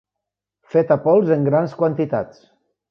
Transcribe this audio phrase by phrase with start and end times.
[0.77, 2.47] Feta pols en grans quantitats.